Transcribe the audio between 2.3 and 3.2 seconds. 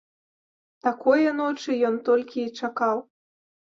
і чакаў.